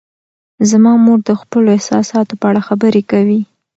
زما 0.69 0.93
مور 1.03 1.19
د 1.27 1.31
خپلو 1.41 1.67
احساساتو 1.77 2.33
په 2.39 2.45
اړه 2.49 2.61
خبرې 2.67 3.01
کوي. 3.11 3.41